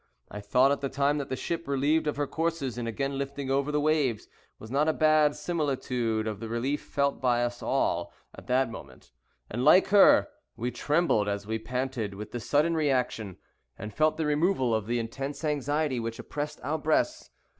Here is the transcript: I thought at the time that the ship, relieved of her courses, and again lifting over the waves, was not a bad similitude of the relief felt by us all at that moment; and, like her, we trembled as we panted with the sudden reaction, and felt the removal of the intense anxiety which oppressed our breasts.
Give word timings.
I 0.31 0.41
thought 0.41 0.71
at 0.71 0.81
the 0.81 0.89
time 0.89 1.19
that 1.19 1.29
the 1.29 1.35
ship, 1.35 1.67
relieved 1.67 2.07
of 2.07 2.15
her 2.17 2.25
courses, 2.25 2.75
and 2.75 2.87
again 2.87 3.19
lifting 3.19 3.51
over 3.51 3.71
the 3.71 3.79
waves, 3.79 4.27
was 4.57 4.71
not 4.71 4.87
a 4.87 4.93
bad 4.93 5.35
similitude 5.35 6.25
of 6.25 6.39
the 6.39 6.49
relief 6.49 6.81
felt 6.81 7.21
by 7.21 7.43
us 7.43 7.61
all 7.61 8.11
at 8.33 8.47
that 8.47 8.71
moment; 8.71 9.11
and, 9.47 9.63
like 9.63 9.89
her, 9.89 10.27
we 10.55 10.71
trembled 10.71 11.27
as 11.29 11.45
we 11.45 11.59
panted 11.59 12.15
with 12.15 12.31
the 12.31 12.39
sudden 12.39 12.73
reaction, 12.73 13.37
and 13.77 13.93
felt 13.93 14.17
the 14.17 14.25
removal 14.25 14.73
of 14.73 14.87
the 14.87 14.97
intense 14.97 15.43
anxiety 15.45 15.99
which 15.99 16.17
oppressed 16.17 16.59
our 16.63 16.79
breasts. 16.79 17.29